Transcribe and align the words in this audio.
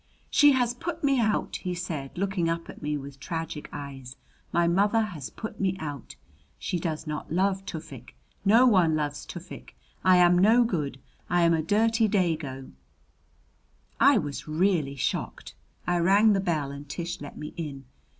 "She 0.31 0.53
has 0.53 0.73
put 0.73 1.03
me 1.03 1.19
out!" 1.19 1.57
he 1.57 1.75
said, 1.75 2.17
looking 2.17 2.49
up 2.49 2.71
at 2.71 2.81
me 2.81 2.97
with 2.97 3.19
tragic 3.19 3.69
eyes. 3.71 4.15
"My 4.51 4.67
mother 4.67 5.03
has 5.03 5.29
put 5.29 5.59
me 5.59 5.77
out! 5.79 6.15
She 6.57 6.79
does 6.79 7.05
not 7.05 7.31
love 7.31 7.67
Tufik! 7.67 8.15
No 8.43 8.65
one 8.65 8.95
loves 8.95 9.27
Tufik! 9.27 9.75
I 10.03 10.17
am 10.17 10.39
no 10.39 10.63
good. 10.63 10.99
I 11.29 11.43
am 11.43 11.53
a 11.53 11.61
dirty 11.61 12.09
dago!" 12.09 12.71
I 13.99 14.17
was 14.17 14.47
really 14.47 14.95
shocked. 14.95 15.53
I 15.85 15.97
rang 15.99 16.33
the 16.33 16.39
bell 16.39 16.71
and 16.71 16.89
Tish 16.89 17.21
let 17.21 17.37
me 17.37 17.53
in. 17.55 17.85